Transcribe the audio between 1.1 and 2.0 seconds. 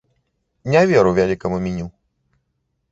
вялікаму меню.